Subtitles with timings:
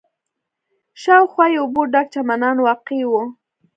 [1.01, 3.13] شاوخوا یې اوبو ډک چمنان واقع و.